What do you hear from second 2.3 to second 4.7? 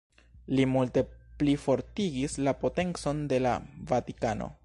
la potencon de la Vatikano.